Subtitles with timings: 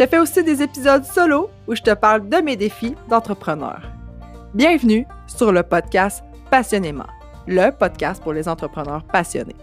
[0.00, 3.82] je fais aussi des épisodes solo où je te parle de mes défis d'entrepreneur.
[4.54, 7.06] Bienvenue sur le podcast Passionnément,
[7.46, 9.56] le podcast pour les entrepreneurs passionnés.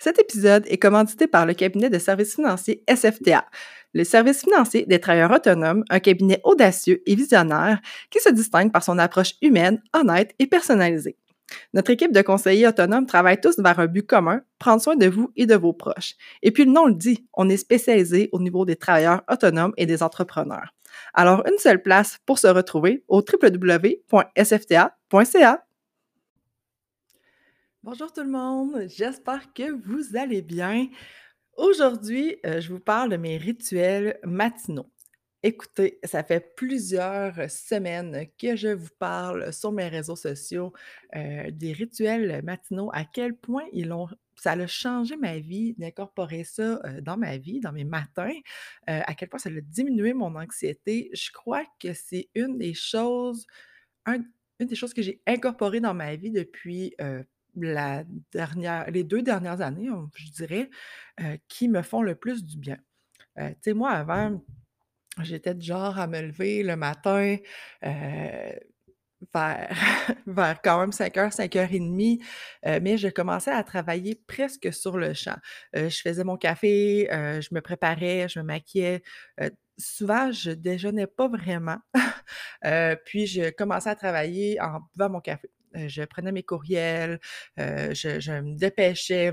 [0.00, 3.46] Cet épisode est commandité par le cabinet de services financiers SFTA,
[3.94, 7.80] le service financier des travailleurs autonomes, un cabinet audacieux et visionnaire
[8.10, 11.16] qui se distingue par son approche humaine, honnête et personnalisée.
[11.72, 15.30] Notre équipe de conseillers autonomes travaille tous vers un but commun, prendre soin de vous
[15.36, 16.14] et de vos proches.
[16.42, 19.86] Et puis le nom le dit, on est spécialisé au niveau des travailleurs autonomes et
[19.86, 20.74] des entrepreneurs.
[21.14, 24.06] Alors, une seule place pour se retrouver au www.sfta.ca.
[27.82, 30.88] Bonjour tout le monde, j'espère que vous allez bien.
[31.56, 34.90] Aujourd'hui, euh, je vous parle de mes rituels matinaux.
[35.42, 40.72] Écoutez, ça fait plusieurs semaines que je vous parle sur mes réseaux sociaux
[41.14, 46.42] euh, des rituels matinaux, à quel point ils ont, ça a changé ma vie d'incorporer
[46.44, 48.32] ça euh, dans ma vie, dans mes matins,
[48.88, 51.10] euh, à quel point ça a diminué mon anxiété.
[51.12, 53.46] Je crois que c'est une des choses,
[54.06, 54.26] une
[54.58, 56.96] des choses que j'ai incorporées dans ma vie depuis
[57.54, 60.70] la dernière, les deux dernières années, je dirais,
[61.48, 62.78] qui me font le plus du bien.
[63.36, 64.40] tu sais, moi, avant,
[65.22, 67.36] J'étais du genre à me lever le matin,
[67.84, 68.52] euh,
[69.34, 69.68] vers
[70.26, 72.20] vers quand même 5:00, 5:30,
[72.66, 75.36] heu, mais je commençais à travailler presque sur le champ.
[75.76, 79.02] Heu, je faisais mon café, heu, je me préparais, je me maquillais,
[79.78, 81.78] souvent je déjeunais pas vraiment,
[83.06, 85.50] puis je commençais à travailler en buvant mon café.
[85.74, 87.20] Je prenais mes courriels,
[87.58, 89.32] je me dépêchais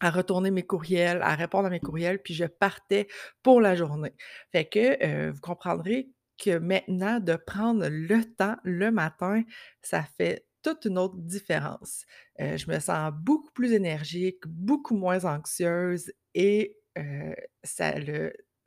[0.00, 3.08] à retourner mes courriels, à répondre à mes courriels, puis je partais
[3.42, 4.14] pour la journée.
[4.52, 6.10] Fait que, heu, vous comprendrez
[6.42, 9.42] que maintenant, de prendre le temps le matin,
[9.82, 12.04] ça fait toute une autre différence.
[12.40, 18.00] Heu, je me sens beaucoup plus énergique, beaucoup moins anxieuse et heu, ça a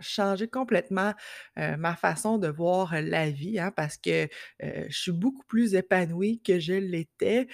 [0.04, 1.14] changé complètement,
[1.58, 4.28] ma façon de voir la vie, hein, parce que,
[4.62, 7.48] je suis beaucoup plus épanouie que je l'étais,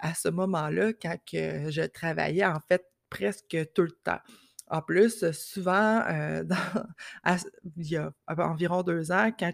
[0.00, 4.20] à ce moment-là quand je travaillais en fait presque tout le temps.
[4.68, 6.44] En plus, souvent, euh,
[7.76, 9.52] il y a environ deux ans, quand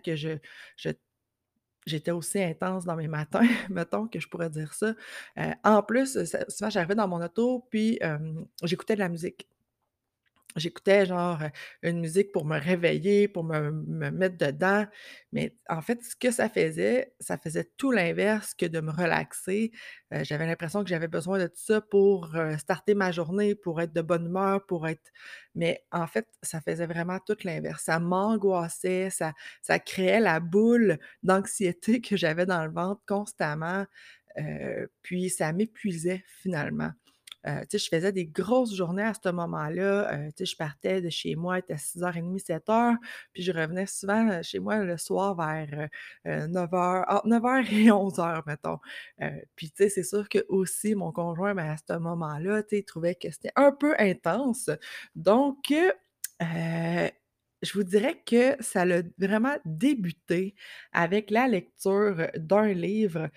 [1.87, 4.95] j'étais aussi intense dans mes matins, mettons que je pourrais dire ça.
[5.39, 7.99] Euh, en plus, souvent, j'arrivais dans mon auto, puis
[8.63, 9.49] j'écoutais de la musique.
[10.57, 11.41] J'écoutais genre
[11.83, 13.71] une musique pour me réveiller, pour me,
[14.11, 14.87] mettre dedans.
[15.33, 19.73] Mais en fait, ce que ça faisait, ça faisait tout l'inverse que de me relaxer.
[20.13, 24.03] j'avais l'impression que j'avais besoin de tout ça pour starter ma journée, pour être de
[24.03, 25.11] bonne humeur, pour être.
[25.57, 27.85] Mais en fait, ça faisait vraiment tout l'inverse.
[27.85, 29.33] Ça m'angoissait, ça,
[29.63, 33.87] ça créait la boule d'anxiété que j'avais dans le ventre constamment.
[35.03, 36.93] puis ça m'épuisait finalement.
[37.47, 40.13] Euh, tu sais, je faisais des grosses journées à ce moment-là.
[40.13, 42.97] Euh, tu sais, je partais de chez moi, était 6h30, 7h,
[43.33, 45.89] puis je revenais souvent euh, chez moi le soir vers
[46.27, 48.79] 9h, entre 9h et 11h, mettons.
[49.57, 52.79] puis, tu sais, c'est sûr que aussi mon conjoint, ben, à ce moment-là, tu sais,
[52.81, 54.71] il trouvait que c'était un peu intense.
[55.15, 55.73] Donc,
[57.65, 60.55] je vous dirais que ça a vraiment débuté
[60.93, 63.31] avec la lecture d'un livre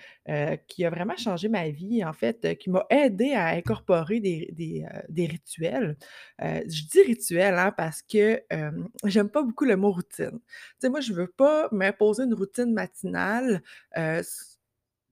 [0.68, 4.54] qui a vraiment changé ma vie, en fait, qui m'a aidé à incorporer des,
[5.10, 5.98] des, rituels.
[6.40, 8.42] je dis rituels hein, parce que
[9.06, 10.40] j'aime pas beaucoup le mot routine.
[10.40, 13.64] Tu sais, moi, je veux pas m'imposer une routine matinale.
[13.96, 14.24] tu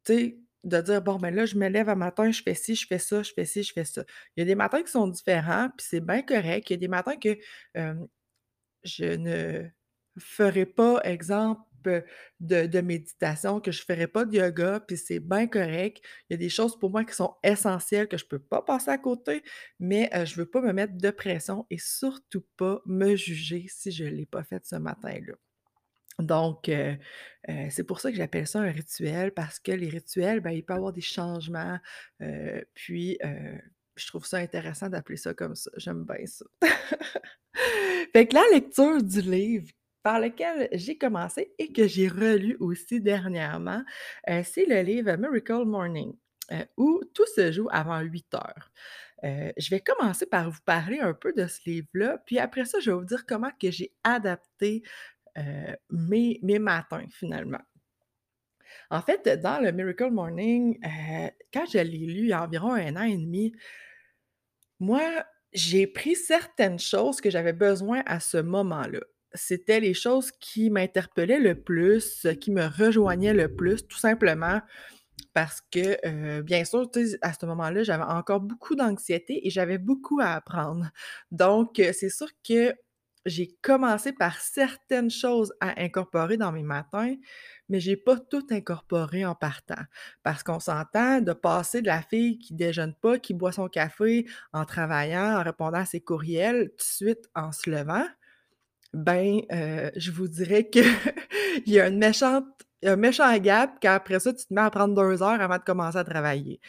[0.03, 2.87] sais, de dire, bon, ben là, je me lève à matin, je fais ci, je
[2.87, 4.03] fais ça, je fais ci, je fais ça.
[4.35, 6.69] Il y a des matins qui sont différents, puis c'est bien correct.
[6.69, 7.37] Il y a des matins que
[8.85, 9.67] je ne
[10.17, 11.61] ferai pas, exemple,
[12.39, 16.01] de, méditation, que je ne ferai pas de yoga, puis c'est bien correct.
[16.29, 18.61] Il y a des choses pour moi qui sont essentielles que je ne peux pas
[18.61, 19.43] passer à côté,
[19.79, 23.91] mais je ne veux pas me mettre de pression et surtout pas me juger si
[23.91, 25.33] je ne l'ai pas fait ce matin-là.
[26.17, 26.71] Donc,
[27.69, 30.73] c'est pour ça que j'appelle ça un rituel, parce que les rituels, ben, il peut
[30.73, 31.77] y avoir des changements,
[32.73, 33.19] puis
[33.95, 35.71] je trouve ça intéressant d'appeler ça comme ça.
[35.77, 36.45] J'aime bien ça.
[38.13, 39.67] fait que la lecture du livre
[40.03, 43.83] par lequel j'ai commencé et que j'ai relu aussi dernièrement,
[44.29, 46.13] euh, c'est le livre Miracle Morning.
[46.51, 48.71] heu, où tout se joue avant 8:00.
[49.23, 52.79] Heu, je vais commencer par vous parler un peu de ce livre-là, puis après ça,
[52.79, 54.83] je vais vous dire comment que j'ai adapté,
[55.89, 57.61] mes mes matins finalement.
[58.89, 60.77] En fait, dans le Miracle Morning,
[61.53, 63.53] quand je l'ai lu il y a environ 1 an et demi
[64.79, 68.99] moi, j'ai pris certaines choses que j'avais besoin à ce moment-là.
[69.33, 74.61] C'était les choses qui m'interpellaient le plus, qui me rejoignaient le plus, tout simplement
[75.33, 76.89] parce que, heu, bien sûr,
[77.21, 80.89] à ce moment-là, j'avais encore beaucoup d'anxiété et j'avais beaucoup à apprendre.
[81.31, 82.73] Donc, heu, c'est sûr que
[83.25, 87.15] j'ai commencé par certaines choses à incorporer dans mes matins,
[87.69, 89.81] mais j'ai pas tout incorporé en partant.
[90.23, 94.25] Parce qu'on s'entend, de passer de la fille qui déjeune pas, qui boit son café
[94.53, 98.05] en travaillant, en répondant à ses courriels, tout de suite en se levant,
[98.93, 100.85] ben, heu, je vous dirais qu'il
[101.67, 105.57] y a un méchant gap qu'après ça, tu te mets à prendre 2 heures avant
[105.57, 106.61] de commencer à travailler.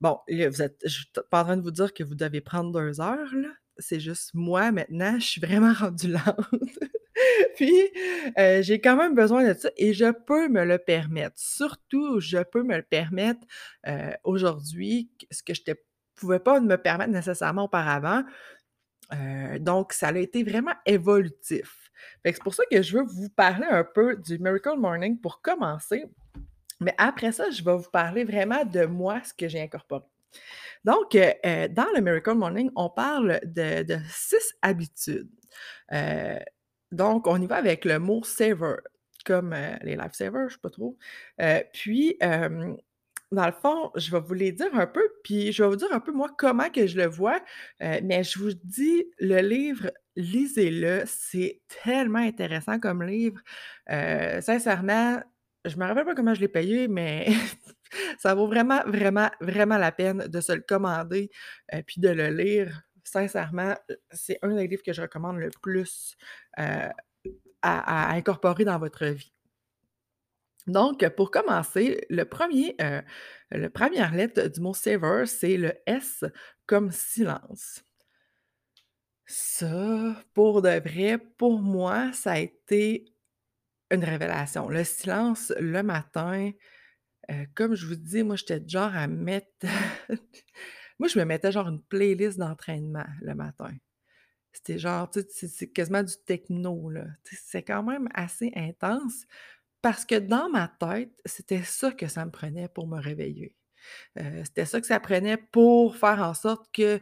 [0.00, 2.72] Bon, là, vous êtes suis pas en train de vous dire que vous devez prendre
[2.72, 3.48] 2 heures, là.
[3.78, 6.46] C'est juste moi, maintenant, je suis vraiment rendue lente.
[7.56, 7.72] Puis,
[8.38, 11.36] heu, j'ai quand même besoin de ça et je peux me le permettre.
[11.36, 13.40] Surtout, je peux me le permettre,
[13.86, 15.82] heu, aujourd'hui, ce que j'étais
[16.14, 18.22] pouvais pas me permettre nécessairement auparavant.
[19.12, 21.90] Heu, donc ça l'a été vraiment évolutif.
[22.24, 26.04] C'est pour ça que je veux vous parler un peu du Miracle Morning pour commencer,
[26.80, 30.04] mais après ça, je vais vous parler vraiment de moi, ce que j'ai incorporé.
[30.84, 35.30] Donc, heu heu, dans le Miracle Morning, on parle de 6 habitudes.
[35.92, 36.38] Heu,
[36.92, 38.78] donc on y va avec le mot «savor»
[39.24, 40.98] comme, les life savers, je sais pas trop.
[41.72, 42.16] Puis,
[43.32, 45.92] dans le fond, je vais vous les dire un peu, puis je vais vous dire
[45.92, 47.40] un peu moi comment que je le vois,
[47.80, 53.40] mais je vous dis, le livre, lisez-le, c'est tellement intéressant comme livre.
[53.88, 55.20] Sincèrement,
[55.64, 57.28] je me rappelle pas comment je l'ai payé, mais
[58.22, 61.30] ça vaut vraiment, vraiment, vraiment la peine de se le commander,
[61.74, 62.82] heu, puis de le lire.
[63.04, 66.16] Sincèrement, heu, c'est un des livres que je recommande le plus,
[66.60, 66.64] heu,
[67.62, 69.30] à incorporer dans votre vie.
[70.66, 73.02] Donc, pour commencer, le 1er, heu,
[73.50, 76.24] le 1re lettre du mot savor, c'est le S
[76.66, 77.82] comme silence.
[79.26, 83.04] Ça, pour de vrai, pour moi, ça a été
[83.90, 84.68] une révélation.
[84.68, 86.50] Le silence le matin,
[87.54, 89.66] comme je vous dis, moi, j'étais genre à mettre
[90.98, 93.72] moi, je me mettais genre une playlist d'entraînement le matin.
[94.52, 97.06] C'était genre, tu sais, c'est quasiment du techno, là.
[97.24, 99.24] C'est quand même assez intense
[99.80, 103.56] parce que dans ma tête, c'était ça que ça me prenait pour me réveiller.
[104.44, 107.00] C'était ça que ça prenait pour faire en sorte que,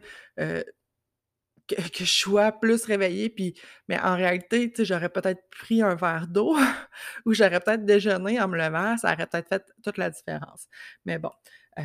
[1.75, 3.55] que je sois plus réveillée puis
[3.87, 6.55] mais en réalité, j'aurais peut-être pris un verre d'eau
[7.25, 10.67] ou j'aurais peut-être déjeuné en me levant, ça aurait peut-être fait toute la différence.
[11.05, 11.31] Mais bon,
[11.79, 11.83] heu,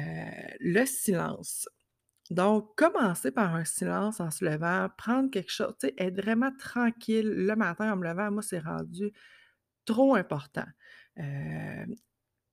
[0.60, 1.68] le silence.
[2.30, 6.50] Donc, commencer par un silence en se levant, prendre quelque chose, tu sais, être vraiment
[6.58, 9.12] tranquille le matin en me levant, moi, c'est rendu
[9.84, 10.66] trop important.
[11.16, 11.94] Hem,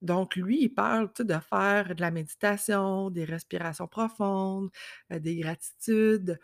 [0.01, 4.69] donc lui, il parle, de faire de la méditation, des respirations profondes,
[5.13, 6.39] heu, des gratitudes.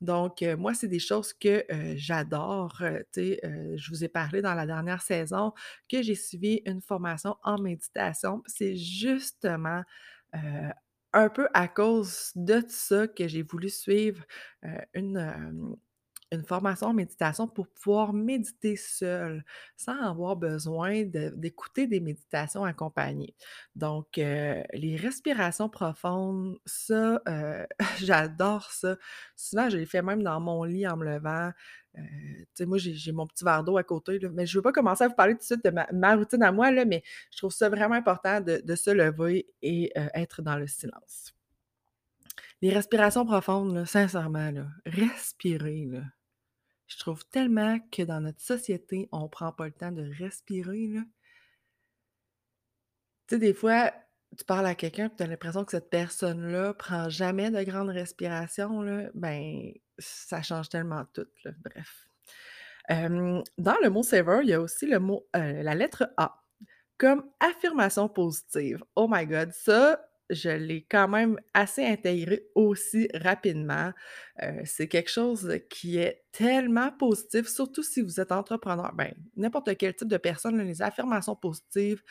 [0.00, 3.04] Donc, heu, moi, c'est des choses que, heu, j'adore, heu,
[3.76, 5.52] je vous ai parlé dans la dernière saison
[5.90, 8.42] que j'ai suivi une formation en méditation.
[8.46, 9.82] C'est justement,
[11.12, 14.22] un peu à cause de ça que j'ai voulu suivre,
[14.94, 15.76] une,
[16.32, 19.44] une formation en méditation pour pouvoir méditer seule,
[19.76, 23.34] sans avoir besoin d'écouter des méditations accompagnées.
[23.74, 27.66] Donc, heu, les respirations profondes, ça, heu,
[27.98, 28.96] j'adore ça.
[29.36, 31.52] Souvent, je les fais même dans mon lit en me levant.
[31.98, 34.72] Heu, tu sais, moi, j'ai mon petit verre d'eau à côté, mais je veux pas
[34.72, 37.38] commencer à vous parler tout de suite de ma routine à moi, là, mais je
[37.38, 41.34] trouve ça vraiment important de se lever et être dans le silence.
[42.62, 44.50] Les respirations profondes, sincèrement,
[44.86, 46.02] respirer, là,
[46.90, 50.90] je trouve tellement que dans notre société, on prend pas le temps de respirer.
[53.28, 53.92] Tu sais, des fois,
[54.36, 57.90] tu parles à quelqu'un, puis tu as l'impression que cette personne-là prend jamais de grandes
[57.90, 61.26] respirations, là, ben, ça change tellement tout,
[61.64, 62.08] bref.
[62.88, 66.42] Dans le mot savor, il y a aussi le mot, heu, la lettre A,
[66.98, 68.82] comme affirmation positive.
[68.96, 73.92] Oh my god, ça, je l'ai quand même assez intégré aussi rapidement.
[74.42, 79.76] Heu, c'est quelque chose qui est tellement positif, surtout si vous êtes entrepreneur, ben, n'importe
[79.76, 82.02] quel type de personne, les affirmations positives,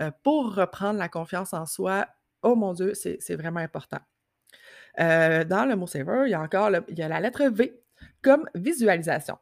[0.00, 2.06] heu, pour reprendre la confiance en soi,
[2.42, 4.00] oh mon Dieu, c'est vraiment important.
[4.98, 7.80] Heu, dans le mot savor, il y a encore il y a la lettre V,
[8.22, 9.38] comme visualisation.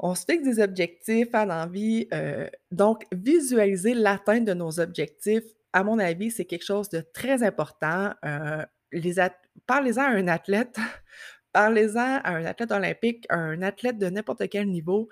[0.00, 4.78] On se fixe des objectifs, hein, dans la vie, heu, donc visualiser l'atteinte de nos
[4.78, 8.12] objectifs, à mon avis, c'est quelque chose de très important.
[8.22, 9.34] At
[9.66, 10.76] parlez-en à un athlète,
[11.52, 15.08] parlez-en à un athlète olympique, un athlète de n'importe quel niveau.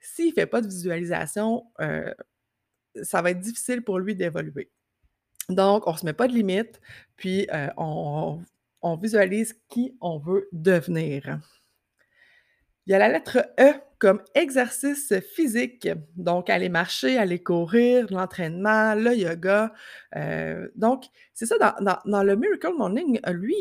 [0.00, 2.14] S'il fait pas de visualisation, heu,
[3.02, 4.70] ça va être difficile pour lui d'évoluer.
[5.50, 6.80] Donc, on se met pas de limite,
[7.16, 8.40] puis, on
[8.82, 11.40] on visualise qui on veut devenir.
[12.86, 18.94] Il y a la lettre E comme exercice physique, donc aller marcher, aller courir, l'entraînement,
[18.94, 19.72] le yoga.
[20.14, 21.56] Heu, donc, c'est ça
[22.04, 23.54] dans le Miracle Morning, lui,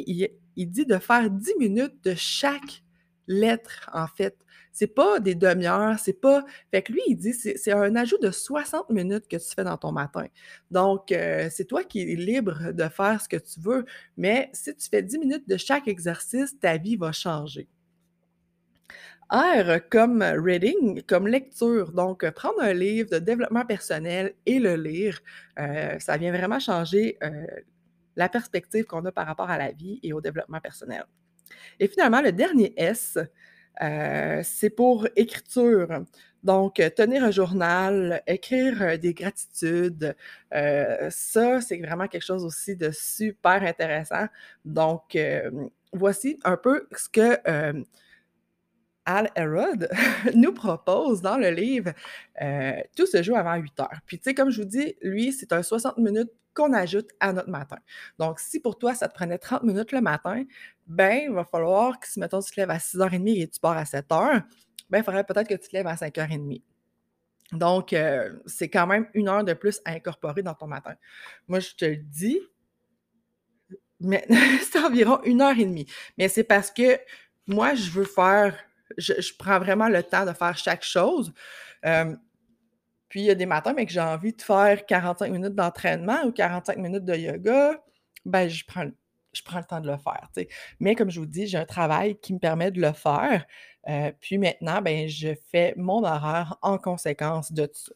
[0.58, 2.84] il dit de faire 10 minutes de chaque
[3.28, 4.36] lettre, en fait.
[4.74, 8.32] C'est pas des demi-heures, c'est pas fait que lui, il dit c'est un ajout de
[8.32, 10.26] 60 minutes que tu fais dans ton matin.
[10.72, 13.86] Donc, heu, c'est toi qui es libre de faire ce que tu veux,
[14.18, 17.68] mais si tu fais 10 minutes de chaque exercice, ta vie va changer.
[19.32, 24.76] R comme reading, comme lecture, donc heu, prendre un livre de développement personnel et le
[24.76, 25.20] lire,
[25.60, 27.46] heu, ça vient vraiment changer, heu,
[28.16, 31.04] la perspective qu'on a par rapport à la vie et au développement personnel.
[31.80, 33.18] Et finalement, le dernier S,
[34.44, 36.04] c'est pour écriture.
[36.44, 40.16] Donc tenir un journal, écrire, des gratitudes,
[40.52, 44.28] ça, c'est vraiment quelque chose aussi de super intéressant.
[44.66, 45.18] Donc
[45.94, 47.84] voici un peu ce que,
[49.06, 49.90] Hal Elrod
[50.36, 51.92] nous propose dans le livre,
[52.42, 53.90] heu, tout se joue avant 8:00.
[54.06, 57.34] Puis tu sais, comme je vous dis, lui, c'est un 60 minutes qu'on ajoute à
[57.34, 57.78] notre matin.
[58.20, 60.44] Donc si pour toi, ça te prenait 30 minutes le matin,
[60.88, 63.78] ben, il va falloir que si mettons tu te lèves à 6:30 et tu pars
[63.78, 64.42] à 7:00,
[64.90, 66.62] ben, il faudrait peut-être que tu te lèves à 5:30.
[67.54, 70.96] Donc heu, c'est quand même 1 heure de plus à incorporer dans ton matin.
[71.48, 72.40] Moi, je te le dis
[74.00, 74.26] mais
[74.72, 75.86] c'est environ 1 heure et demie.
[76.18, 77.00] Mais c'est parce que
[77.48, 78.56] moi, je veux faire
[78.98, 81.34] je prends vraiment le temps de faire chaque chose.
[81.84, 82.20] Hem,
[83.10, 86.24] puis il y a des matins, mais que j'ai envie de faire 45 minutes d'entraînement
[86.26, 87.80] ou 45 minutes de yoga,
[88.26, 88.96] ben, je prends le
[89.36, 90.30] je prends le temps de le faire.
[90.80, 93.46] Mais comme je vous dis, j'ai un travail qui me permet de le faire,
[93.90, 97.92] heu, puis maintenant, ben, je fais mon horaire en conséquence de ça.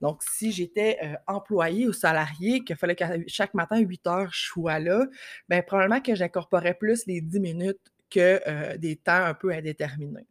[0.00, 4.80] Donc si j'étais, heu, employée ou salariée, qu'il fallait qu'à chaque matin 8:00 je sois
[4.80, 5.06] là,
[5.48, 7.78] ben, probablement que j'incorporerais plus les 10 minutes
[8.10, 8.40] que,
[8.74, 10.26] heu, des temps un peu indéterminés.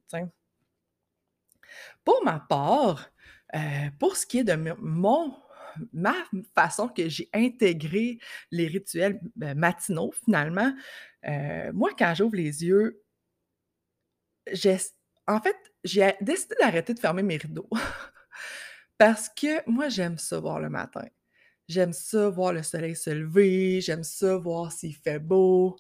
[2.04, 3.10] Pour ma part,
[3.56, 3.60] heu,
[4.00, 5.34] pour ce qui est de mon
[5.94, 6.14] ma
[6.56, 8.18] façon que j'ai intégré
[8.52, 10.74] les rituels, ben, matinaux finalement,
[11.74, 13.02] moi quand j'ouvre les yeux
[15.28, 17.70] en fait, j'ai décidé d'arrêter de fermer mes rideaux
[18.98, 21.06] parce que moi j'aime ça voir le matin.
[21.68, 25.78] J'aime ça voir le soleil se lever, j'aime ça voir s'il fait beau,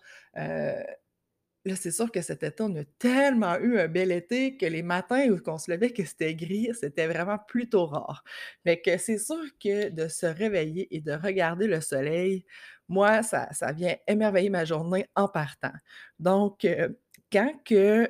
[1.66, 4.82] Là, c'est sûr que cet été, on a tellement eu un bel été que les
[4.82, 8.24] matins où qu'on se levait que c'était gris, c'était vraiment plutôt rare.
[8.63, 12.46] Fait que c'est sûr que de se réveiller et de regarder le soleil,
[12.88, 15.74] moi, ça vient émerveiller ma journée en partant.
[16.20, 16.98] Donc, heu,
[17.32, 18.10] quand que,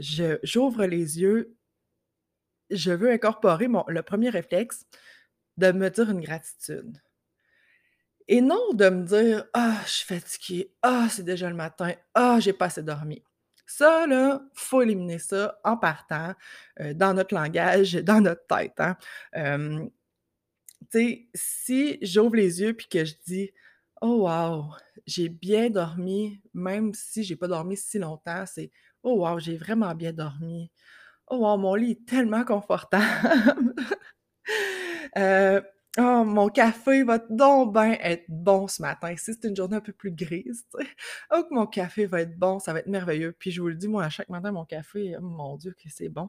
[0.00, 1.54] je j'ouvre les yeux,
[2.70, 4.84] je veux incorporer le premier réflexe
[5.58, 7.00] de me dire une gratitude.
[8.28, 10.72] Et non de me dire: «Ah, je suis fatiguée.
[10.82, 11.92] Ah, c'est déjà le matin.
[12.14, 13.22] Ah, j'ai pas assez dormi».
[13.66, 16.34] Ça là, faut éliminer ça en partant,
[16.80, 18.96] heu, dans notre langage, dans notre tête, hein.
[20.90, 23.50] Tu sais, si j'ouvre les yeux puis que je dis:
[24.02, 24.66] «Oh wow,
[25.06, 28.70] j'ai bien dormi», même si j'ai pas dormi si longtemps, c'est:
[29.02, 30.70] «Oh wow, j'ai vraiment bien dormi.
[31.28, 33.74] Oh wow, mon lit est tellement confortable».
[35.16, 35.62] Heu,
[35.96, 39.14] «Oh, mon café va donc ben être bon ce matin».
[39.16, 40.86] Si c'est une journée un peu plus grise, tu
[41.32, 43.32] «Oh, que mon café va être bon, ça va être merveilleux».
[43.38, 45.88] Puis je vous le dis, moi, à chaque matin, mon café, oh mon Dieu que
[45.88, 46.28] c'est bon.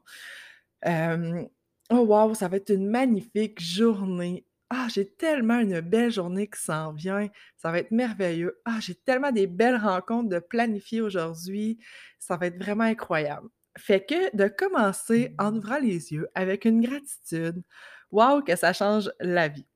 [1.90, 4.46] «Oh wow, ça va être une magnifique journée.
[4.70, 8.60] Ah, j'ai tellement une belle journée qui s'en vient, ça va être merveilleux.
[8.64, 11.78] Ah, j'ai tellement des belles rencontres de planifier aujourd'hui,
[12.18, 13.48] ça va être vraiment incroyable».
[13.78, 17.62] Fait que de commencer en ouvrant les yeux avec une gratitude,
[18.10, 19.66] waouh, que ça change la vie.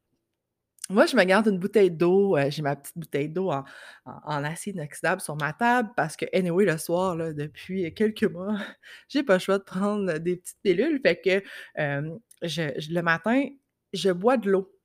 [0.91, 2.37] Moi, je me garde une bouteille d'eau.
[2.37, 3.65] Euh, j'ai ma petite bouteille d'eau en,
[4.05, 8.59] en, en, acier inoxydable sur ma table parce que, anyway, le soir, depuis quelques mois,
[9.09, 11.01] j'ai pas le choix de prendre des petites pilules.
[11.01, 11.43] Fait que
[11.81, 13.47] euh, le matin,
[13.93, 14.77] je bois de l'eau.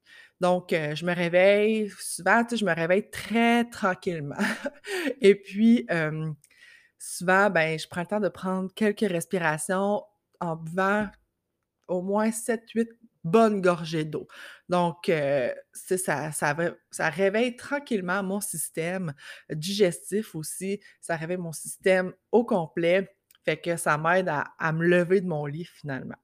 [0.42, 4.36] Donc, euh, je me réveille souvent, tu sais, je me réveille très tranquillement.
[5.22, 5.88] Et puis,
[7.00, 10.04] souvent, ben, je prends le temps de prendre quelques respirations
[10.40, 11.08] en buvant
[11.88, 12.88] au moins 7-8
[13.26, 14.28] bonne gorgée d'eau.
[14.70, 19.14] Donc, euh, ça, réveille tranquillement mon système
[19.50, 20.80] digestif aussi.
[21.02, 23.14] Ça réveille mon système au complet.
[23.44, 26.16] Fait que ça m'aide à, me lever de mon lit finalement.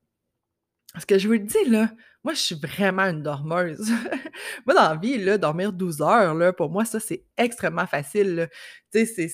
[1.00, 1.91] Ce que je vous le dis, là,
[2.24, 3.91] moi, je suis vraiment une dormeuse.
[4.65, 8.50] moi, dans la vie, là, dormir 12 heures, pour moi, ça, c'est extrêmement facile.
[8.91, 9.31] Tu sais,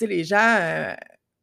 [0.00, 0.58] les gens...
[0.60, 0.94] Euh,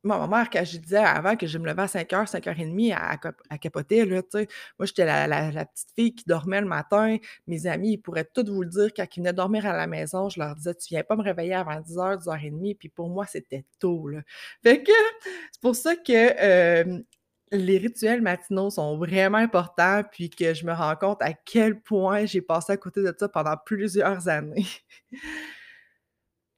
[0.05, 3.19] moi ma mère quand je disais avant que je me levais à 05:00-05:30, elle elle
[3.19, 4.47] cap elle capotait là, tu sais.
[4.79, 7.17] Moi j'étais la la petite fille qui dormait le matin.
[7.47, 10.29] Mes amis, ils pourraient tous vous le dire quand ils venaient dormir à la maison,
[10.29, 14.07] je leur disais: «Tu viens pas me réveiller avant 10:00-10:30», puis pour moi c'était tôt
[14.09, 14.21] là.
[14.63, 14.91] Fait que
[15.51, 17.03] c'est pour ça que,
[17.51, 22.25] les rituels matinaux sont vraiment importants, puis que je me rends compte à quel point
[22.25, 24.65] j'ai passé à côté de ça pendant plusieurs années.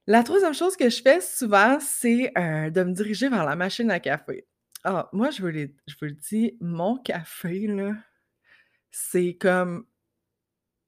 [0.08, 3.90] La 3e chose que je fais souvent, c'est, heu, de me diriger vers la machine
[3.90, 4.46] à café.
[4.82, 7.92] Ah, moi je vous le dis, mon café là,
[8.90, 9.86] c'est comme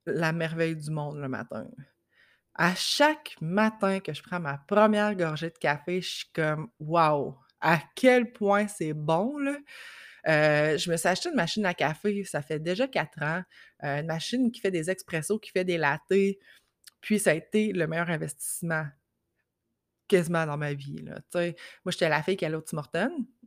[0.07, 1.67] la merveille du monde le matin.
[2.55, 7.37] À chaque matin que je prends ma 1re gorgée de café, je suis comme: «Waouh!
[7.61, 9.57] À quel point c'est bon là!»
[10.29, 13.43] Heu, je me suis acheté une machine à café, ça fait déjà 4 ans,
[13.85, 16.39] heu, une machine qui fait des expressos, qui fait des lattés,
[17.01, 18.87] puis ça a été le meilleur investissement
[20.11, 21.21] quasiment dans ma vie là.
[21.35, 22.83] Moi j'étais la fille qui allait au Tim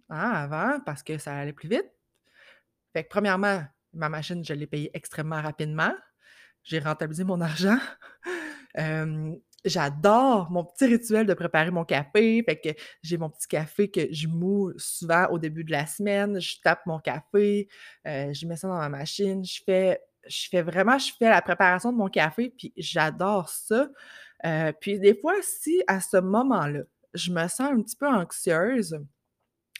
[0.09, 1.91] hein, avant parce que ça allait plus vite.
[2.93, 5.93] Fait que premièrement, ma machine, je l'ai payée extrêmement rapidement.
[6.63, 7.77] J'ai rentabilisé mon argent.
[9.65, 12.69] J'adore mon petit rituel de préparer mon café, fait que
[13.01, 16.39] j'ai mon petit café que je moud souvent au début de la semaine.
[16.41, 17.69] Je tape mon café,
[18.05, 21.41] heu, je mets ça dans ma machine, je fais je fais vraiment je fais la
[21.41, 23.87] préparation de mon café, puis j'adore ça.
[24.45, 26.81] Heu, puis des fois, si à ce moment-là,
[27.13, 28.99] je me sens un petit peu anxieuse,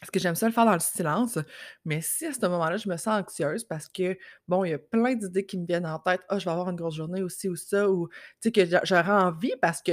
[0.00, 1.38] parce que j'aime ça le faire dans le silence,
[1.84, 4.18] mais si à ce moment-là, je me sens anxieuse parce que,
[4.48, 6.68] bon, il y a plein d'idées qui me viennent en tête: «Ah, je vais avoir
[6.70, 8.08] une grosse journée ou ci ou ça» ou
[8.42, 9.92] tu sais, que j'a j'aurais envie parce que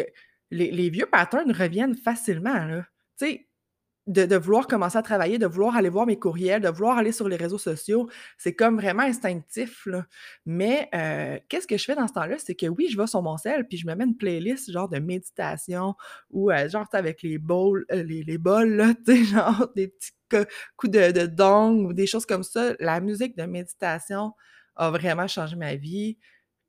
[0.51, 2.85] les les vieux patterns reviennent facilement là.
[3.19, 3.47] Tu sais,
[4.07, 7.29] de vouloir commencer à travailler, de vouloir aller voir mes courriels, de vouloir aller sur
[7.29, 10.05] les réseaux sociaux, c'est comme vraiment instinctif là.
[10.45, 12.35] Mais heu, qu'est-ce que je fais dans ce temps-là?
[12.39, 14.89] C'est que oui, je vais sur mon cell, puis je me mets une playlist genre
[14.89, 15.95] de méditation
[16.31, 18.93] ou heu, genre avec les bowls, heu, les bols là,
[19.31, 20.37] genre des petits co
[20.77, 22.73] coups de de dong ou des choses comme ça.
[22.79, 24.33] La musique de méditation
[24.75, 26.17] a vraiment changé ma vie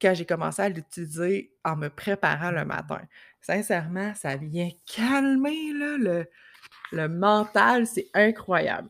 [0.01, 3.01] quand j'ai commencé à l'utiliser en me préparant le matin.
[3.41, 6.27] Sincèrement, ça vient calmer là le
[6.93, 8.89] le mental, c'est incroyable.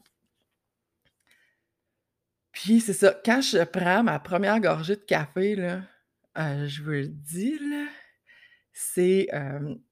[2.54, 5.80] Puis c'est ça, quand je prends ma 1re gorgée de café là,
[6.38, 7.58] heu, je vous le dis
[8.72, 9.82] c'est, hem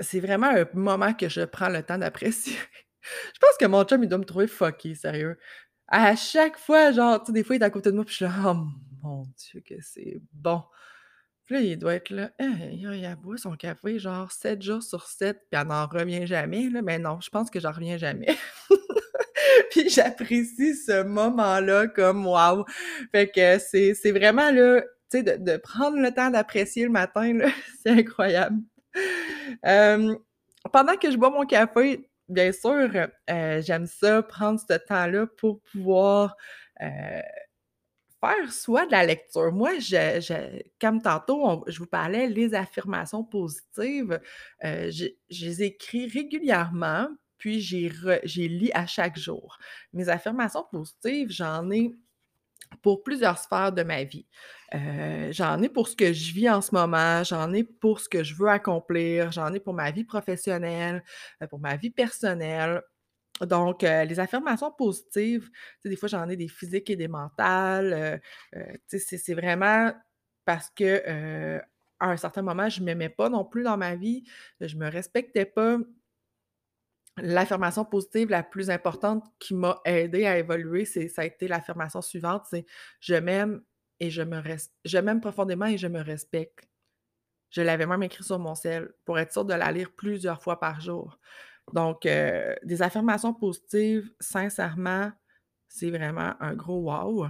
[0.00, 2.56] c'est vraiment un moment que je prends le temps d'apprécier.
[3.34, 5.38] Je pense que mon chum, il doit me trouver fuckée, sérieux.
[5.88, 8.12] À chaque fois, genre, tu sais, des fois, il est à côté de moi, puis
[8.12, 8.54] je suis là: «Oh
[9.02, 10.62] mon Dieu que c'est bon!»
[11.60, 15.38] Il doit être là: «Hein, elle, elle boit son café genre 7 jours sur 7,
[15.50, 18.26] puis elle n'en revient jamais là», mais non, je pense que j'en reviens jamais.
[19.70, 22.64] Puis j'apprécie ce moment-là comme waouh!
[23.12, 27.38] Fait que c'est vraiment là, tu sais, de de prendre le temps d'apprécier le matin
[27.84, 28.58] c'est incroyable.
[30.72, 32.88] Pendant que je bois mon café, bien sûr,
[33.30, 36.36] heu, j'aime ça prendre ce temps-là pour pouvoir,
[36.82, 36.86] heu,
[38.22, 39.52] faire soit de la lecture.
[39.52, 44.20] Moi, je comme tantôt je vous parlais les affirmations positives,
[44.64, 45.06] heu, je
[45.46, 47.08] les écris régulièrement,
[47.38, 47.90] puis j'y
[48.48, 49.58] lis à chaque jour.
[49.92, 51.94] Mes affirmations positives, j'en ai
[52.82, 54.26] pour plusieurs sphères de ma vie.
[54.74, 58.08] Heu, j'en ai pour ce que je vis en ce moment, j'en ai pour ce
[58.08, 61.04] que je veux accomplir, j'en ai pour ma vie professionnelle,
[61.42, 62.82] heu, pour ma vie personnelle.
[63.42, 65.50] Donc heu, les affirmations positives,
[65.84, 68.20] des fois, j'en ai des physiques et des mentales,
[68.88, 69.92] tu sais, c'est vraiment
[70.44, 71.60] parce que,
[72.00, 74.24] à un certain moment, je m'aimais pas non plus dans ma vie,
[74.60, 75.78] je me respectais pas.
[77.18, 82.44] L'affirmation positive la plus importante qui m'a aidée à évoluer, ça a été l'affirmation suivante,
[82.48, 82.64] c'est:
[83.00, 83.62] «Je m'aime
[84.00, 86.64] et je me res je m'aime profondément et je me respecte».
[87.50, 90.60] Je l'avais même écrit sur mon cell pour être sûre de la lire plusieurs fois
[90.60, 91.18] par jour.
[91.72, 95.10] Donc heu, des affirmations positives, sincèrement,
[95.68, 97.28] c'est vraiment un gros wow!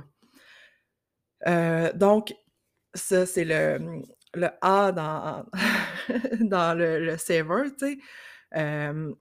[1.47, 2.35] Heu, donc
[2.95, 4.03] ça, c'est le,
[4.35, 5.47] le A dans
[6.75, 7.19] le le
[7.77, 7.99] tu sais.
[8.53, 9.15] Hem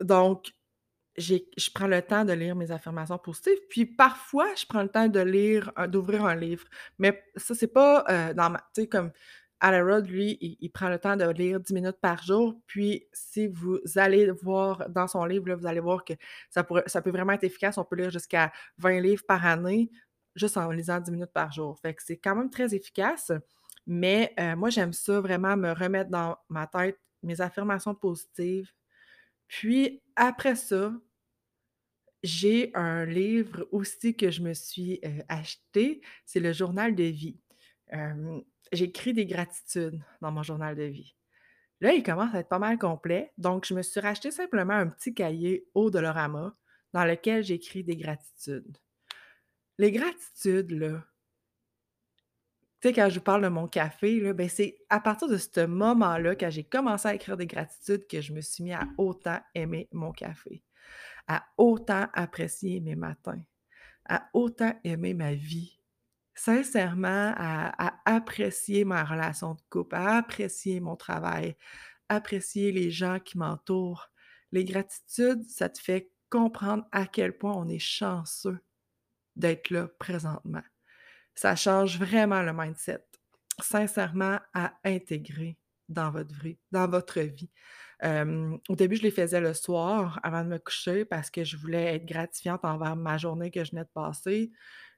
[0.00, 0.50] donc
[1.18, 5.08] je prends le temps de lire mes affirmations positives, puis parfois, je prends le temps
[5.08, 6.64] de lire d'ouvrir un livre.
[6.98, 8.04] Mais ça, c'est pas,
[8.34, 9.12] dans ma comme
[9.60, 13.78] Alan lui, il prend le temps de lire 10 minutes par jour, puis si vous
[13.96, 16.12] allez voir dans son livre, vous allez voir que
[16.50, 17.78] ça pourrait ça peut vraiment être efficace.
[17.78, 19.90] On peut lire jusqu'à 20 livres par année,
[20.36, 21.78] juste en lisant 10 minutes par jour.
[21.80, 23.32] Fait que c'est quand même très efficace,
[23.86, 28.70] mais heu, moi, j'aime ça vraiment me remettre dans ma tête mes affirmations positives.
[29.48, 30.92] Puis après ça
[32.22, 37.38] j'ai un livre aussi que je me suis, heu, acheté, c'est le journal de vie.
[37.88, 41.14] Hem, j'écris des gratitudes dans mon journal de vie.
[41.80, 44.88] Là, il commence à être pas mal complet, donc je me suis racheté simplement un
[44.88, 46.54] petit cahier au Dollarama
[46.92, 48.78] dans lequel j'écris des gratitudes.
[49.78, 51.04] Les gratitudes, là
[52.84, 55.38] tu sais, quand je vous parle de mon café, là, ben, c'est à partir de
[55.38, 58.86] ce moment-là, quand j'ai commencé à écrire des gratitudes, que je me suis mis à
[58.98, 60.62] autant aimer mon café,
[61.26, 63.40] à autant apprécier mes matins,
[64.04, 65.80] à autant aimer ma vie.
[66.34, 71.56] Sincèrement, à apprécier ma relation de couple, à apprécier mon travail,
[72.08, 74.10] apprécier les gens qui m'entourent.
[74.52, 78.58] Les gratitudes, ça te fait comprendre à quel point on est chanceux
[79.36, 80.62] d'être là présentement.
[81.34, 83.04] Ça change vraiment le mindset,
[83.60, 85.56] sincèrement à intégrer
[85.88, 86.58] dans votre vie
[88.68, 91.96] au début, je les faisais le soir avant de me coucher parce que je voulais
[91.96, 94.50] être gratifiante envers ma journée que je venais de passer,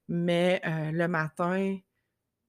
[0.08, 1.78] mais heu, le matin,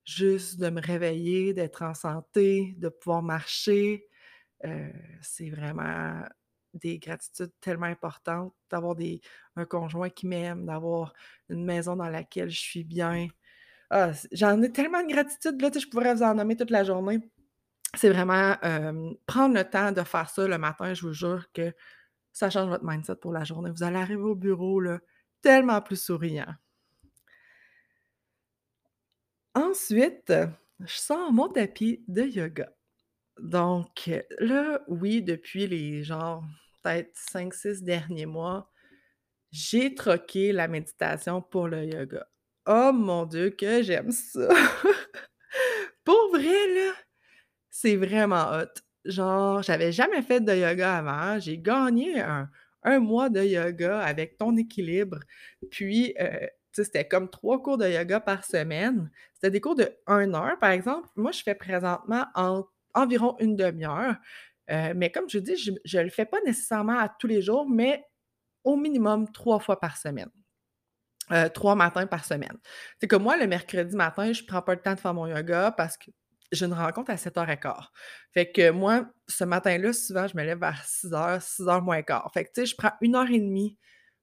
[0.05, 4.07] juste de me réveiller, d'être en santé, de pouvoir marcher,
[4.65, 6.23] heu, c'est vraiment
[6.75, 8.95] des gratitudes tellement importantes, d'avoir
[9.57, 11.13] un conjoint qui m'aime, d'avoir
[11.49, 13.27] une maison dans laquelle je suis bien.
[13.91, 17.19] Ah, j'en ai tellement de gratitude, là, je pourrais vous en nommer toute la journée.
[17.95, 21.73] C'est vraiment, hem, prendre le temps de faire ça le matin, je vous jure que
[22.33, 23.71] ça change votre mindset pour la journée.
[23.71, 24.99] Vous allez arriver au bureau, là,
[25.41, 26.53] tellement plus souriant.
[29.57, 30.31] Ensuite,
[30.81, 32.69] je sors mon tapis de yoga.
[33.39, 36.43] Donc, là, oui, depuis les genre
[36.83, 38.71] peut-être cinq six derniers mois,
[39.51, 42.27] j'ai troqué la méditation pour le yoga.
[42.67, 44.47] Oh mon Dieu, que j'aime ça!
[46.03, 46.93] Pour vrai, là,
[47.71, 48.79] c'est vraiment hot.
[49.05, 51.39] Genre, j'avais jamais fait de yoga avant.
[51.39, 55.19] J'ai gagné un mois de yoga avec Ton Équilibre.
[55.71, 56.51] Puis, sais,
[56.83, 59.11] c'était comme 3 cours de yoga par semaine.
[59.35, 61.07] C'était des cours de 1 heure, par exemple.
[61.15, 64.15] Moi, je fais présentement en environ une demi heure.
[64.71, 67.67] Heu, mais comme je dis, je je le fais pas nécessairement à tous les jours,
[67.69, 68.05] mais
[68.65, 70.29] au minimum 3 fois par semaine.
[71.31, 72.57] Heu, 3 matins par semaine.
[73.01, 75.71] C'est comme moi, le mercredi matin, je prends pas le temps de faire mon yoga
[75.71, 76.11] parce que
[76.51, 77.91] j'ai une rencontre à 07:15.
[78.33, 82.31] Fait que moi, ce matin-là, souvent, je me lève vers 6:00, 6:00 moins quart.
[82.33, 83.77] Fait que, tu sais, je prends 1 heure et demie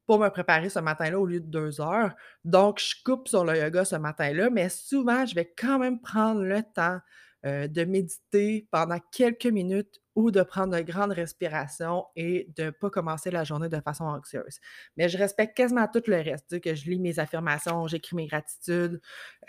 [0.06, 2.14] pour me préparer ce matin-là au lieu de 2 heures.
[2.44, 6.42] Donc je coupe sur le yoga ce matin-là, mais souvent, je vais quand même prendre
[6.42, 6.98] le temps,
[7.46, 12.88] heu, de méditer pendant quelques minutes ou de prendre de grandes respirations et de pas
[12.88, 14.58] commencer la journée de façon anxieuse.
[14.96, 19.00] Mais je respecte quasiment tout le reste, que je lis mes affirmations, j'écris mes gratitudes.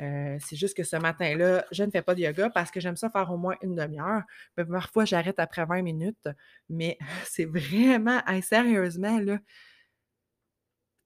[0.01, 2.95] Heu, c'est juste que ce matin-là, je ne fais pas de yoga parce que j'aime
[2.95, 4.23] ça faire au moins une demi heure.
[4.57, 6.27] Mais parfois, j'arrête après 20 minutes,
[6.69, 9.37] mais c'est vraiment hey, sérieusement, là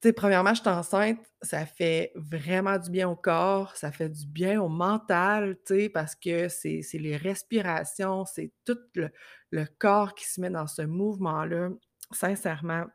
[0.02, 4.26] sais, premièrement, je suis enceinte, ça fait vraiment du bien au corps, ça fait du
[4.28, 9.10] bien au mental, tu sais, parce que c'est les respirations, c'est tout le
[9.52, 11.70] le corps qui se met dans ce mouvement-là.
[12.12, 12.86] Sincèrement,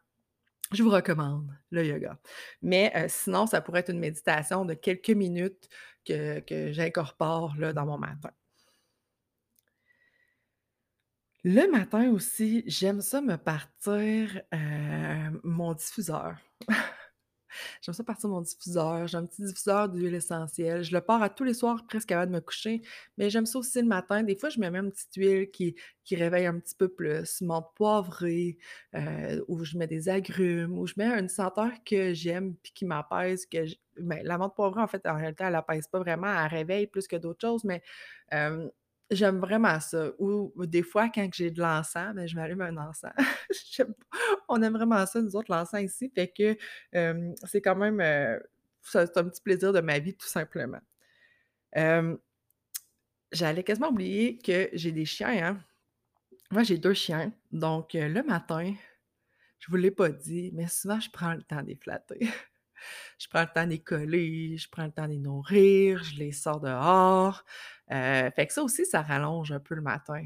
[0.73, 2.19] je vous recommande le yoga.
[2.63, 5.69] Mais heu, sinon, ça pourrait être une méditation de quelques minutes
[6.07, 8.31] que que j'incorpore, dans mon matin.
[11.45, 16.37] Le matin aussi, j'aime ça me partir, heu, mon diffuseur.
[17.83, 19.07] J'aime ça partir mon diffuseur.
[19.07, 20.83] J'ai un petit diffuseur d'huile essentielle.
[20.85, 22.83] Je le pars à tous les soirs presque avant de me coucher,
[23.19, 24.23] mais j'aime ça aussi le matin.
[24.23, 27.41] Des fois, je me mets une petite huile qui qui réveille un petit peu plus,
[27.41, 28.59] menthe poivrée,
[28.95, 32.85] heu, ou je mets des agrumes, ou je mets une senteur que j'aime puis qui
[32.85, 36.27] m'apaise, que j ben, la menthe poivrée, en fait, en réalité, elle apaise pas vraiment,
[36.27, 37.81] elle réveille plus que d'autres choses, mais
[38.31, 38.71] hem,
[39.11, 40.11] j'aime vraiment ça.
[40.19, 43.13] Ou des fois, quand j'ai de l'encens, ben, je m'allume un encens.
[44.49, 46.57] On aime vraiment ça, nous autres, l'encens ici, fait que,
[47.47, 48.01] c'est quand même,
[48.83, 50.81] ça c'est un petit plaisir de ma vie, tout simplement.
[53.33, 55.61] J'allais quasiment oublier que j'ai des chiens, hein.
[56.53, 58.75] Moi, j'ai 2 chiens, donc heu, le matin,
[59.61, 62.21] je vous l'ai pas dit, mais souvent, je prends le temps de flatter.
[63.19, 66.33] Je prends le temps de coller, je prends le temps de les nourrir, je les
[66.33, 67.45] sors dehors,
[67.93, 70.23] heu, fait que ça aussi, ça rallonge un peu le matin.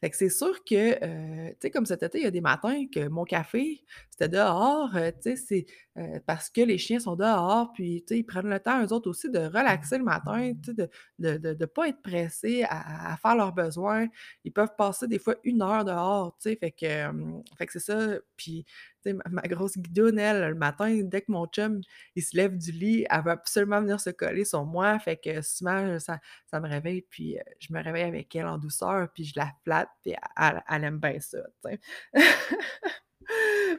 [0.00, 2.40] Fait que c'est sûr que, heu, tu sais, comme cet été, il y a des
[2.42, 5.66] matins que mon café, c'était dehors, heu, tu sais,
[5.98, 9.30] heu, parce que les chiens sont dehors, puis, ils prennent le temps eux autres aussi
[9.30, 13.52] de relaxer le matin, de de de de pas être pressés à à faire leurs
[13.54, 14.06] besoins.
[14.44, 16.86] Ils peuvent passer des fois une heure dehors, fait que,
[17.58, 18.18] fait que c'est ça.
[18.36, 18.64] Puis,
[19.06, 21.80] ma ma grosse guidoune, elle, le matin, dès que mon chum,
[22.16, 25.42] il se lève du lit, elle veut absolument venir se coller sur moi, fait que
[25.42, 26.18] souvent, ça
[26.50, 29.52] ça me réveille, puis, heu, je me réveille avec elle en douceur, puis je la
[29.64, 31.38] flatte, puis elle elle aime bien ça.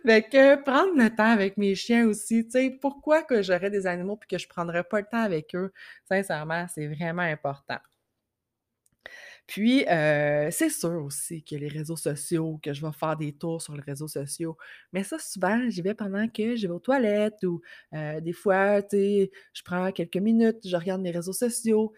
[0.07, 3.85] Fait que prendre le temps avec mes chiens aussi, tu sais, pourquoi que j'aurais des
[3.87, 5.71] animaux puis que je prendrais pas le temps avec eux?
[6.09, 7.79] Sincèrement, c'est vraiment important.
[9.47, 13.61] Puis, heu, c'est sûr aussi que les réseaux sociaux, que je vais faire des tours
[13.61, 14.57] sur les réseaux sociaux,
[14.93, 17.61] mais ça, souvent, j'y vais pendant que je vais aux toilettes ou,
[17.93, 21.93] heu, des fois, tu sais, je prends quelques minutes, je regarde mes réseaux sociaux.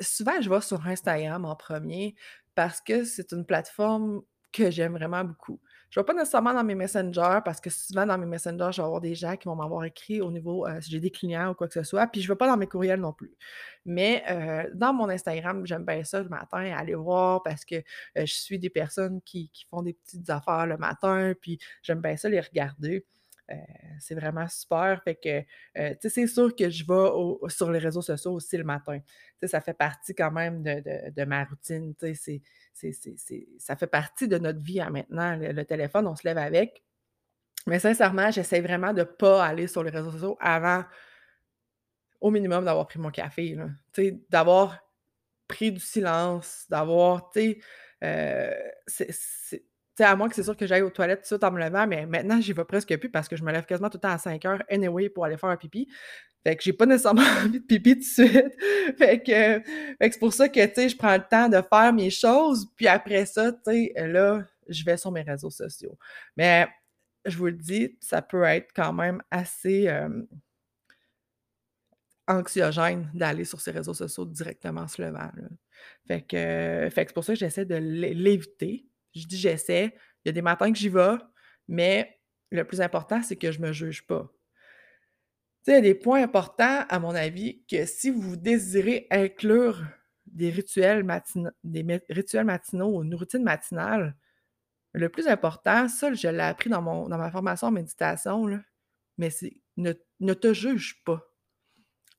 [0.00, 2.14] Souvent, je vais sur Instagram en premier
[2.54, 5.60] parce que c'est une plateforme que j'aime vraiment beaucoup.
[5.94, 8.84] Je vais pas nécessairement dans mes messengers parce que souvent dans mes messengers, je vais
[8.86, 11.54] avoir des gens qui vont m'avoir écrit au niveau, heu, si j'ai des clients ou
[11.54, 13.32] quoi que ce soit, puis je vais pas dans mes courriels non plus.
[13.86, 17.82] Mais, heu, dans mon Instagram, j'aime bien ça le matin, aller voir parce que, heu,
[18.16, 22.16] je suis des personnes qui qui font des petites affaires le matin, puis j'aime bien
[22.16, 23.06] ça les regarder.
[23.50, 23.56] Heu,
[24.00, 25.02] c'est vraiment super.
[25.04, 25.40] Fait que,
[26.00, 28.98] sais, c'est sûr que je vais sur les réseaux sociaux aussi le matin.
[29.00, 29.04] Tu
[29.42, 32.14] sais, ça fait partie quand même de de ma routine, c'est
[32.72, 35.36] c'est c'est ça fait partie de notre vie maintenant.
[35.36, 36.82] Le téléphone, on se lève avec.
[37.66, 40.84] Mais sincèrement, j'essaie vraiment de pas aller sur les réseaux sociaux avant,
[42.20, 43.68] au minimum, d'avoir pris mon café, là.
[44.30, 44.78] D'avoir
[45.48, 47.60] pris du silence, d'avoir, tu
[48.86, 49.62] sais, tu
[49.96, 51.60] sais, à moins que c'est sûr que j'aille aux toilettes tout de suite en me
[51.60, 54.02] levant, mais maintenant, j'y vais presque plus parce que je me lève quasiment tout le
[54.02, 55.88] temps à 5:00 anyway pour aller faire un pipi.
[56.42, 58.56] Fait que j'ai pas nécessairement envie de pipi tout de suite.
[58.98, 59.62] Fait que
[60.00, 62.86] c'est pour ça que, tu sais, je prends le temps de faire mes choses, puis
[62.88, 65.98] après ça, tu sais, là, je vais sur mes réseaux sociaux.
[66.36, 66.66] Mais
[67.24, 69.88] je vous le dis, ça peut être quand même assez,
[72.26, 75.48] anxiogène d'aller sur ces réseaux sociaux directement en se levant, là.
[76.06, 78.86] Fait que c'est pour ça que j'essaie de l'é l'éviter.
[79.14, 79.94] Je dis: «J'essaie».
[80.24, 81.16] Il y a des matins que j'y vais,
[81.68, 82.18] mais
[82.50, 84.30] le plus important, c'est que je me juge pas.
[85.64, 89.06] Tu sais, il y a des points importants, à mon avis, que si vous désirez
[89.10, 89.82] inclure
[90.26, 91.06] des rituels
[91.64, 94.14] des rituels matinaux ou une routine matinale,
[94.92, 98.60] le plus important, ça, je l'ai appris dans mon dans ma formation en méditation, là,
[99.18, 101.22] mais c'est ne ne te juge pas.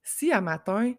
[0.04, 0.94] Si à matin,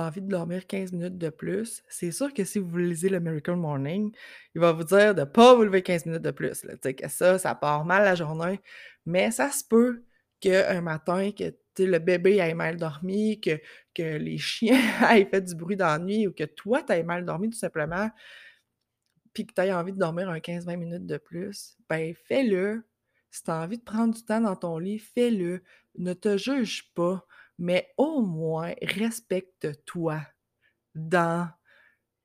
[0.00, 3.54] envie de dormir 15 minutes de plus, c'est sûr que si vous lisez le Miracle
[3.54, 4.14] Morning,
[4.54, 7.38] il va vous dire de pas vous lever 15 minutes de plus, là, que ça,
[7.38, 8.60] ça part mal la journée,
[9.06, 10.04] mais ça se peut
[10.40, 13.58] qu'un matin, que, le bébé ait mal dormi, que
[13.94, 14.78] que les chiens
[15.10, 18.10] aient fait du bruit dans la nuit ou que toi, tu mal dormi tout simplement,
[19.32, 22.84] puis que tu aies envie de dormir un 15-20 minutes de plus, ben fais-le.
[23.30, 25.62] Si tu as envie de prendre du temps dans ton lit, fais-le.
[25.96, 27.24] Ne te juge pas,
[27.60, 30.22] mais au moins respecte-toi
[30.96, 31.48] dans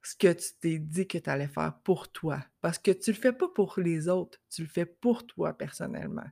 [0.03, 2.43] ce que tu t'es dit que tu allais faire pour toi.
[2.61, 6.25] Parce que tu le fais pas pour les autres, tu le fais pour toi personnellement.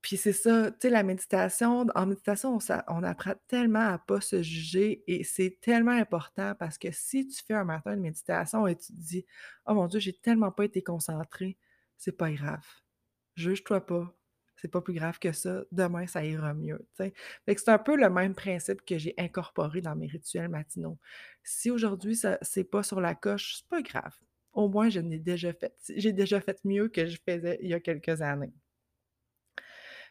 [0.00, 4.42] Puis c'est ça, tu sais, la méditation en méditation, on apprend tellement à pas se
[4.42, 8.76] juger et c'est tellement important parce que si tu fais un matin de méditation et
[8.76, 9.26] tu te dis:
[9.66, 11.58] «Oh mon Dieu, j'ai tellement pas été concentré»,
[11.96, 12.64] c'est pas grave.
[13.34, 14.16] Juge-toi pas,
[14.60, 18.34] c'est pas plus grave que ça, demain ça ira mieux, c'est un peu le même
[18.34, 20.98] principe que j'ai incorporé dans mes rituels matinaux.
[21.42, 24.14] Si aujourd'hui ça c'est pas sur la coche, c'est pas grave.
[24.52, 25.74] Au moins je l'ai déjà fait.
[25.96, 28.52] J'ai déjà fait mieux que je faisais il y a quelques années.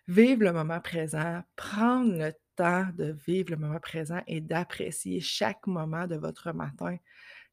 [0.07, 5.67] Vivre le moment présent, prendre le temps de vivre le moment présent et d'apprécier chaque
[5.67, 6.97] moment de votre matin,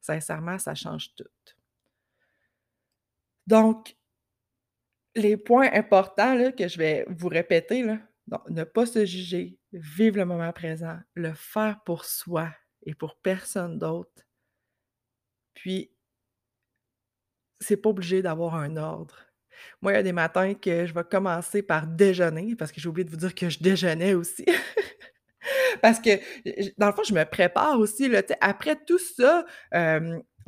[0.00, 1.24] sincèrement, ça change tout.
[3.46, 3.96] Donc,
[5.14, 7.84] les points importants que je vais vous répéter,
[8.26, 12.48] donc ne pas se juger, vivre le moment présent, le faire pour soi
[12.84, 14.24] et pour personne d'autre.
[15.54, 15.90] Puis,
[17.60, 19.16] c'est pas obligé d'avoir un ordre.
[19.80, 22.88] Moi, il y a des matins que je vais commencer par déjeuner, parce que j'ai
[22.88, 24.44] oublié de vous dire que je déjeunais aussi.
[25.82, 26.10] Parce que,
[26.78, 30.00] dans le fond, je me prépare aussi, là, après tout ça, sais,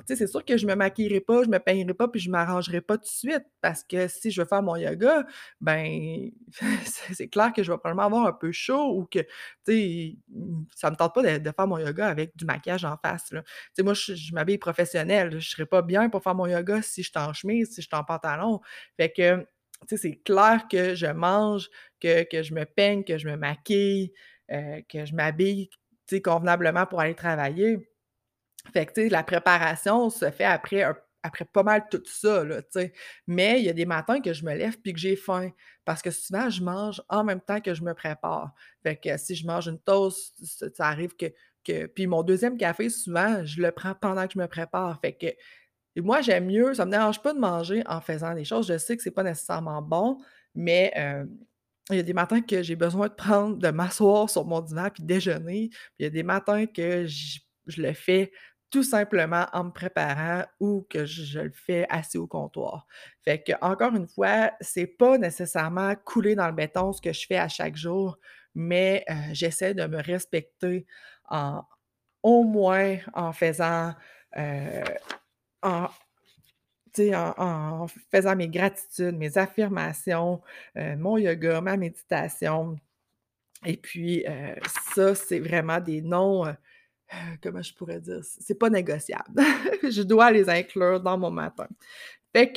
[0.06, 2.96] c'est sûr que je me maquillerai pas, je me peignerai pas, puis je m'arrangerai pas
[2.98, 5.24] tout de suite parce que si je veux faire mon yoga,
[5.60, 6.30] ben,
[7.14, 9.20] c'est clair que je vais probablement avoir un peu chaud ou que,
[9.66, 10.18] tu
[10.74, 13.32] ça me tente pas de faire mon yoga avec du maquillage en face,
[13.78, 17.18] moi, je m'habille professionnel, je serais pas bien pour faire mon yoga si je suis
[17.18, 18.60] en chemise, si je suis en pantalon.
[18.98, 19.46] Fait que,
[19.96, 21.68] c'est clair que je mange,
[22.00, 24.12] que que je me peigne, que je me maquille,
[24.52, 25.70] heu, que je m'habille,
[26.24, 27.78] convenablement pour aller travailler.
[28.72, 30.84] Fait que, la préparation se fait après
[31.26, 32.60] après pas mal tout ça, là.
[33.26, 35.50] Mais il y a des matins que je me lève puis que j'ai faim
[35.84, 38.54] parce que souvent je mange en même temps que je me prépare.
[38.82, 40.34] Fait que si je mange une toast,
[40.74, 41.26] ça arrive que
[41.64, 45.00] que puis mon deuxième café, souvent, je le prends pendant que je me prépare.
[45.00, 45.26] Fait que
[46.00, 48.68] moi, j'aime mieux ça me dérange pas de manger en faisant des choses.
[48.68, 50.18] Je sais que c'est pas nécessairement bon,
[50.54, 50.92] mais
[51.90, 54.90] il y a des matins que j'ai besoin de prendre de m'asseoir sur mon divan
[54.94, 55.70] puis déjeuner.
[55.70, 58.30] Puis il y a des matins que je le fais
[58.70, 62.86] tout simplement en me préparant ou que je, le fais assis au comptoir.
[63.24, 67.26] Fait que, encore une fois, c'est pas nécessairement couler dans le béton ce que je
[67.26, 68.18] fais à chaque jour,
[68.54, 70.86] mais euh, j'essaie de me respecter
[71.28, 71.62] en,
[72.22, 73.94] au moins en faisant,
[74.36, 74.84] euh,
[75.62, 75.86] en,
[78.10, 80.42] faisant mes gratitudes, mes affirmations,
[80.76, 82.76] euh, mon yoga, ma méditation.
[83.64, 84.24] Et puis,
[84.94, 86.44] ça, c'est vraiment des noms
[87.42, 88.20] comment je pourrais dire?
[88.22, 89.42] C'est pas négociable.
[89.82, 91.68] je dois les inclure dans mon matin.
[92.34, 92.52] Fait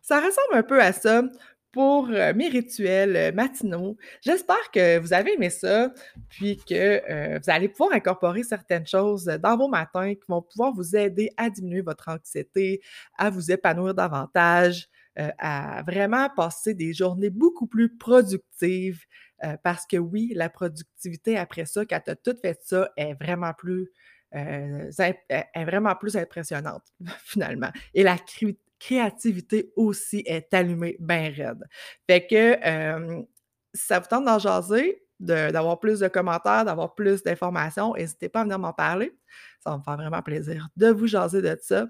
[0.00, 1.22] ça ressemble un peu à ça
[1.76, 3.98] pour euh, mes rituels euh, matinaux.
[4.22, 5.92] J'espère que vous avez aimé ça,
[6.30, 10.72] puis que euh, vous allez pouvoir incorporer certaines choses dans vos matins qui vont pouvoir
[10.72, 12.80] vous aider à diminuer votre anxiété,
[13.18, 14.88] à vous épanouir davantage,
[15.38, 19.00] à vraiment passer des journées beaucoup plus productives,
[19.44, 23.14] euh, parce que oui, la productivité après ça, quand tu as tout fait ça, est
[23.14, 23.90] vraiment plus,
[24.34, 26.84] euh, est vraiment plus impressionnante,
[27.24, 27.70] finalement.
[27.94, 28.16] Et la
[28.78, 31.64] créativité aussi est allumée bien raide.
[32.08, 32.58] Fait que
[33.74, 38.40] si ça vous tente d'en jaser, d'avoir plus de commentaires, d'avoir plus d'informations, n'hésitez pas
[38.40, 39.16] à venir m'en parler.
[39.60, 41.86] Ça va me faire vraiment plaisir de vous jaser de ça.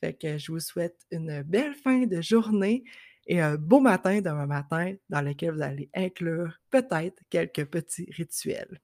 [0.00, 2.84] Fait que je vous souhaite une belle fin de journée
[3.26, 8.80] et un beau matin demain matin dans lequel vous allez inclure peut-être quelques petits rituels.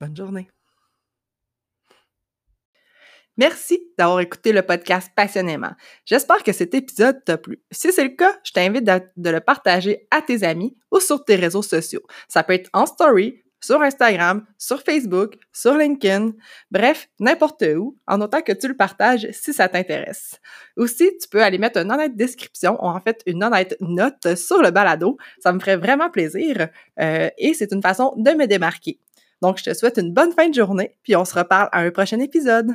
[0.00, 0.48] Bonne journée.
[3.38, 5.70] Merci d'avoir écouté le podcast passionnément.
[6.04, 7.62] J'espère que cet épisode t'a plu.
[7.70, 11.36] Si c'est le cas, je t'invite de le partager à tes amis ou sur tes
[11.36, 12.02] réseaux sociaux.
[12.26, 16.32] Ça peut être en story, sur Instagram, sur Facebook, sur LinkedIn,
[16.70, 20.40] bref, n'importe où, en autant que tu le partages si ça t'intéresse.
[20.76, 24.62] Aussi, tu peux aller mettre une honnête description ou en fait une honnête note sur
[24.62, 25.16] le balado.
[25.40, 26.68] Ça me ferait vraiment plaisir
[27.00, 29.00] euh, et c'est une façon de me démarquer.
[29.42, 31.90] Donc, je te souhaite une bonne fin de journée, puis on se reparle à un
[31.90, 32.72] prochain épisode.